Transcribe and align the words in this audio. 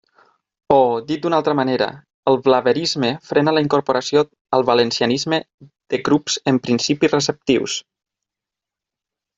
O, 0.75 0.77
dit 1.09 1.19
d'una 1.25 1.37
altra 1.41 1.53
manera, 1.59 1.87
el 2.31 2.39
blaverisme 2.47 3.11
frena 3.33 3.53
la 3.57 3.63
incorporació 3.67 4.25
al 4.59 4.67
valencianisme 4.71 5.41
de 5.95 6.01
grups 6.09 6.39
en 6.53 6.61
principi 6.69 7.13
receptius. 7.17 7.77